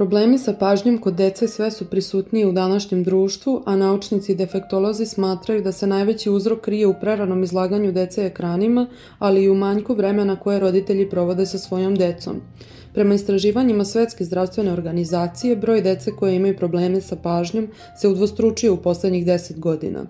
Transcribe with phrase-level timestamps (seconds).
[0.00, 5.06] Problemi sa pažnjom kod dece sve su prisutniji u današnjem društvu, a naučnici i defektolozi
[5.06, 8.86] smatraju da se najveći uzrok krije u preranom izlaganju dece ekranima,
[9.18, 12.40] ali i u manjku vremena koje roditelji provode sa svojom decom.
[12.94, 17.68] Prema istraživanjima Svetske zdravstvene organizacije, broj dece koje imaju probleme sa pažnjom
[18.00, 20.06] se udvostručio u poslednjih 10 godina.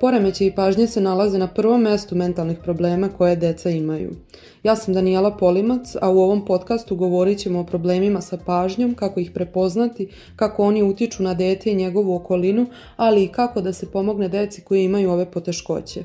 [0.00, 4.10] Poremeće i pažnje se nalaze na prvom mestu mentalnih problema koje deca imaju.
[4.62, 9.20] Ja sam Danijela Polimac, a u ovom podcastu govorit ćemo o problemima sa pažnjom, kako
[9.20, 13.90] ih prepoznati, kako oni utiču na dete i njegovu okolinu, ali i kako da se
[13.90, 16.02] pomogne deci koji imaju ove poteškoće.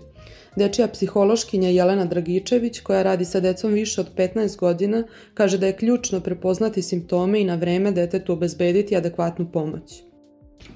[0.55, 5.77] Dečija psihološkinja Jelena Dragičević, koja radi sa decom više od 15 godina, kaže da je
[5.77, 10.08] ključno prepoznati simptome i na vreme detetu obezbediti adekvatnu pomoć.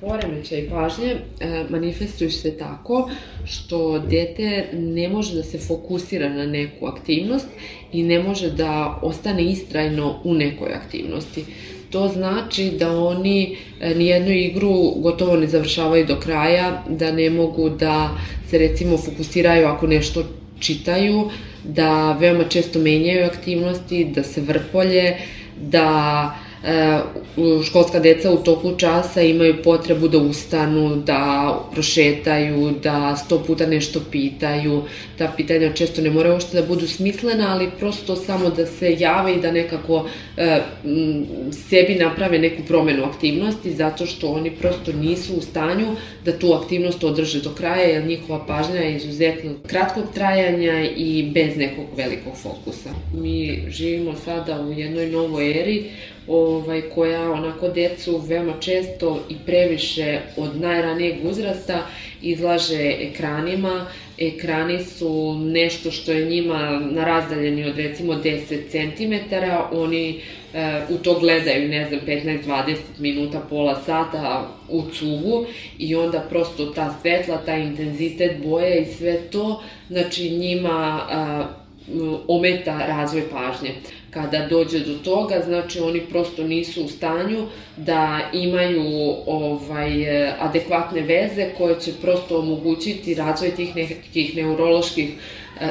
[0.02, 3.10] Poremećaj pažnje e, manifestuju se tako
[3.46, 7.48] što dete ne može da se fokusira na neku aktivnost
[7.92, 11.46] i ne može da ostane istrajno u nekoj aktivnosti.
[11.90, 17.70] To znači da oni e, nijednu igru gotovo ne završavaju do kraja, da ne mogu
[17.70, 18.18] da
[18.50, 20.24] se recimo fokusiraju ako nešto
[20.60, 21.30] čitaju,
[21.64, 25.16] da veoma često menjaju aktivnosti, da se vrpolje,
[25.62, 26.43] da
[27.66, 34.00] školska deca u toku časa imaju potrebu da ustanu, da prošetaju, da sto puta nešto
[34.12, 34.84] pitaju.
[35.18, 39.34] Ta pitanja često ne moraju uopšte da budu smislena, ali prosto samo da se jave
[39.34, 40.60] i da nekako e,
[41.70, 47.04] sebi naprave neku promenu aktivnosti, zato što oni prosto nisu u stanju da tu aktivnost
[47.04, 52.90] održe do kraja, jer njihova pažnja je izuzetno kratkog trajanja i bez nekog velikog fokusa.
[53.14, 55.90] Mi živimo sada u jednoj novoj eri
[56.28, 61.88] ovaj, koja onako decu veoma često i previše od najranijeg uzrasta
[62.22, 63.86] izlaže ekranima.
[64.18, 69.36] Ekrani su nešto što je njima na razdaljeni od recimo 10 cm,
[69.72, 70.20] oni
[70.54, 75.46] e, u to gledaju, ne znam, 15-20 minuta, pola sata u cugu
[75.78, 81.46] i onda prosto ta svetla, taj intenzitet boje i sve to, znači njima a,
[82.28, 83.70] ometa razvoj pažnje
[84.14, 87.48] kada dođe do toga, znači oni prosto nisu u stanju
[87.78, 88.84] da imaju
[89.26, 95.10] ovaj adekvatne veze koje će prosto omogućiti razvoj tih nekih neuroloških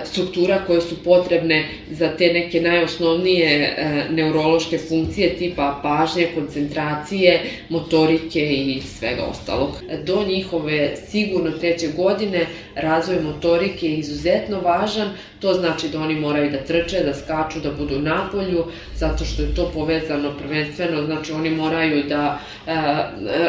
[0.04, 8.53] struktura koje su potrebne za te neke najosnovnije e, neurološke funkcije tipa pažnje, koncentracije, motorike
[8.53, 9.70] i svega ostalog.
[10.04, 15.09] Do njihove sigurno treće godine razvoj motorike je izuzetno važan,
[15.41, 18.64] to znači da oni moraju da trče, da skaču, da budu na polju,
[18.97, 22.72] zato što je to povezano prvenstveno, znači oni moraju da e,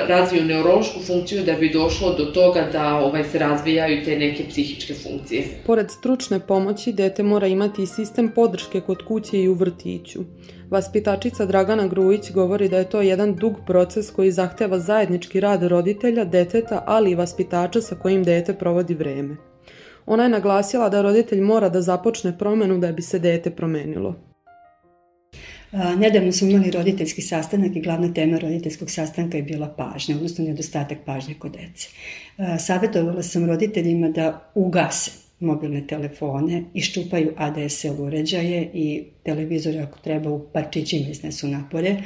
[0.08, 4.94] razviju neurološku funkciju da bi došlo do toga da ovaj se razvijaju te neke psihičke
[4.94, 5.44] funkcije.
[5.66, 10.24] Pored stručne stručne pomoći dete mora imati i sistem podrške kod kuće i u vrtiću.
[10.70, 16.26] Vaspitačica Dragana Grujić govori da je to jedan dug proces koji zahteva zajednički rad roditelja,
[16.26, 19.36] deteta, ali i vaspitača sa kojim dete provodi vreme.
[20.06, 24.16] Ona je naglasila da roditelj mora da započne promenu da bi se dete promenilo.
[25.98, 30.98] Nedavno smo imali roditeljski sastanak i glavna tema roditeljskog sastanka je bila pažnja, odnosno nedostatak
[31.06, 31.90] pažnje kod dece.
[32.60, 40.46] Savjetovala sam roditeljima da ugase mobilne telefone, iščupaju ADSL uređaje i televizore ako treba u
[40.54, 41.98] parčićima iznesu napolje,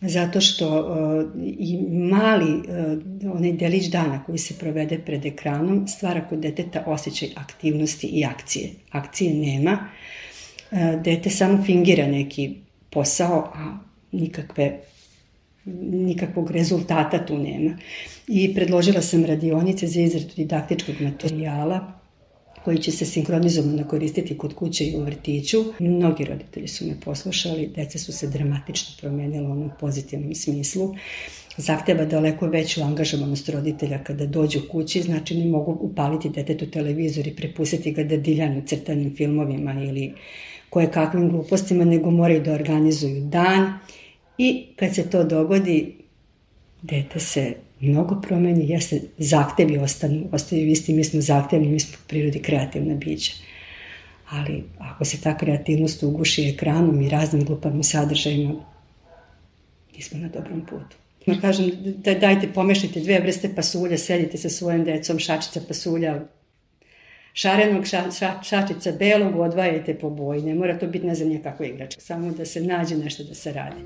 [0.00, 6.28] zato što uh, i mali uh, onaj delić dana koji se provede pred ekranom stvara
[6.28, 8.70] kod deteta osjećaj aktivnosti i akcije.
[8.90, 9.78] Akcije nema,
[10.70, 12.54] uh, dete samo fingira neki
[12.90, 13.78] posao, a
[14.12, 14.80] nikakve
[15.92, 17.76] nikakvog rezultata tu nema.
[18.28, 21.92] I predložila sam radionice za izradu didaktičkog materijala
[22.64, 25.64] koji će se sinkronizovano koristiti kod kuće i u vrtiću.
[25.78, 30.94] Mnogi roditelji su me poslušali, deca su se dramatično promenila u onom pozitivnom smislu.
[31.56, 37.36] Zahteva daleko veću angažovanost roditelja kada dođu kući, znači ne mogu upaliti detetu televizor i
[37.36, 40.14] prepustiti ga da diljanu crtanim filmovima ili
[40.70, 43.72] koje kakvim glupostima, nego moraju da organizuju dan
[44.38, 45.99] i kad se to dogodi,
[46.82, 52.42] dete se mnogo promeni, jeste, zahtevi ostanu, ostaju isti, mi smo zahtevni, mi smo prirodi
[52.42, 53.32] kreativna bića.
[54.30, 58.54] Ali ako se ta kreativnost uguši ekranom i raznim glupavim sadržajima,
[59.96, 60.96] nismo na dobrom putu.
[61.26, 66.20] Ma kažem, da, dajte, pomešajte dve vrste pasulja, sedite sa svojim decom, šačica pasulja,
[67.32, 70.42] šarenog ša, ša, šačica belog, odvajajte po boji.
[70.42, 73.52] Ne mora to biti ne znam nikakva igračka, samo da se nađe nešto da se
[73.52, 73.82] radi.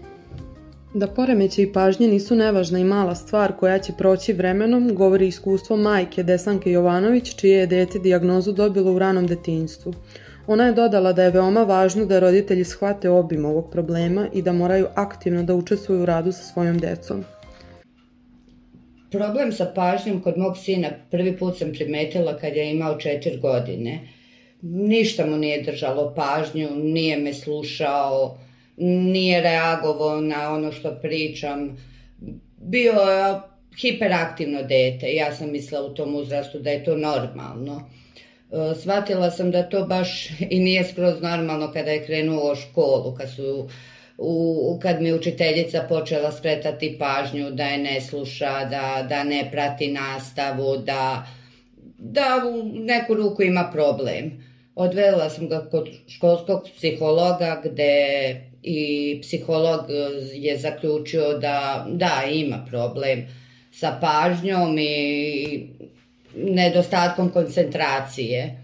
[0.97, 5.77] Da poremeće i pažnje nisu nevažna i mala stvar koja će proći vremenom, govori iskustvo
[5.77, 9.95] majke Desanke Jovanović, čije je dete diagnozu dobilo u ranom detinjstvu.
[10.47, 14.53] Ona je dodala da je veoma važno da roditelji shvate obim ovog problema i da
[14.53, 17.25] moraju aktivno da učestvuju u radu sa svojom decom.
[19.11, 24.01] Problem sa pažnjom kod mog sina prvi put sam primetila kad je imao četiri godine.
[24.63, 28.39] Ništa mu nije držalo pažnju, nije me slušao,
[28.77, 31.77] nije reagovao na ono što pričam.
[32.57, 33.41] Bio je
[33.81, 35.13] hiperaktivno dete.
[35.15, 37.91] Ja sam mislila u tom uzrastu da je to normalno.
[38.53, 43.15] E, shvatila sam da to baš i nije skroz normalno kada je krenuo u školu,
[43.15, 43.69] kad su
[44.19, 49.93] u, kad mi učiteljica počela skretati pažnju da je ne sluša, da, da ne prati
[49.93, 51.27] nastavu, da,
[51.99, 54.54] da u neku ruku ima problem.
[54.75, 59.81] Odvela sam ga kod školskog psihologa gde i psiholog
[60.35, 63.27] je zaključio da da ima problem
[63.73, 65.67] sa pažnjom i
[66.37, 68.61] nedostatkom koncentracije.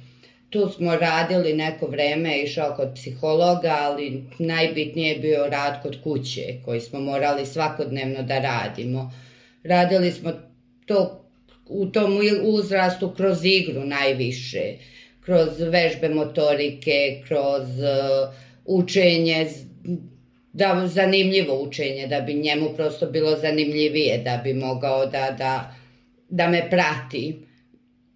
[0.51, 6.43] Tu smo radili neko vreme, išao kod psihologa, ali najbitnije je bio rad kod kuće,
[6.65, 9.13] koji smo morali svakodnevno da radimo.
[9.65, 10.33] Radili smo
[10.87, 11.25] to
[11.67, 14.75] u tom uzrastu kroz igru najviše,
[15.25, 18.35] kroz vežbe motorike, kroz uh,
[18.65, 19.47] učenje,
[20.53, 25.75] da, zanimljivo učenje, da bi njemu prosto bilo zanimljivije, da bi mogao da, da,
[26.29, 27.51] da me prati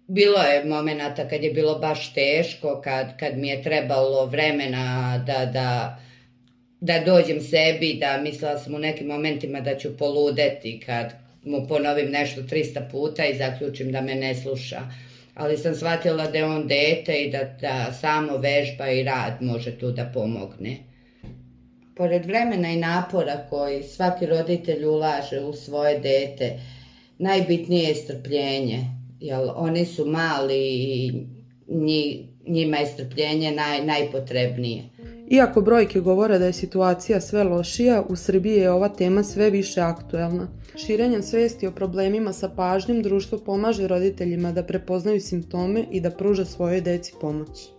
[0.07, 5.45] Bilo je momenata kad je bilo baš teško, kad, kad mi je trebalo vremena da,
[5.45, 5.99] da,
[6.79, 11.13] da dođem sebi, da mislila sam u nekim momentima da ću poludeti kad
[11.43, 14.81] mu ponovim nešto 300 puta i zaključim da me ne sluša.
[15.35, 19.79] Ali sam shvatila da je on dete i da, da samo vežba i rad može
[19.79, 20.77] tu da pomogne.
[21.95, 26.59] Pored vremena i napora koji svaki roditelj ulaže u svoje dete,
[27.17, 28.79] najbitnije je strpljenje
[29.19, 31.11] jer oni su mali i
[32.47, 34.83] njima je strpljenje naj, najpotrebnije.
[35.29, 39.81] Iako brojke govore da je situacija sve lošija, u Srbiji je ova tema sve više
[39.81, 40.47] aktuelna.
[40.75, 46.45] Širenjem svesti o problemima sa pažnjom društvo pomaže roditeljima da prepoznaju simptome i da pruža
[46.45, 47.69] svojoj deci pomoć.